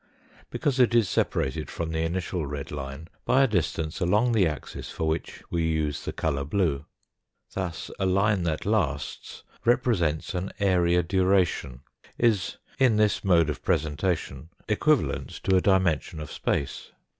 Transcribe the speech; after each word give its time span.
because 0.49 0.79
it 0.79 0.95
is 0.95 1.07
separated 1.07 1.69
from 1.69 1.91
the 1.91 1.99
initial 2.01 2.47
red 2.47 2.71
line 2.71 3.07
by 3.23 3.43
a 3.43 3.47
distance 3.47 3.99
along 4.01 4.31
the 4.31 4.47
axis 4.47 4.89
for 4.89 5.07
which 5.07 5.43
we 5.51 5.61
use 5.61 6.05
the 6.05 6.11
colour 6.11 6.43
blue. 6.43 6.87
Thus 7.53 7.91
a 7.99 8.07
line 8.07 8.41
that 8.41 8.65
lasts 8.65 9.43
represents 9.63 10.33
an 10.33 10.53
area 10.59 11.03
duration; 11.03 11.81
is 12.17 12.57
in 12.79 12.95
this 12.95 13.23
mode 13.23 13.47
of 13.51 13.61
presentation 13.61 14.49
equivalent 14.67 15.29
to 15.43 15.55
a 15.55 15.61
dimension 15.61 16.19
of 16.19 16.31
space. 16.31 16.89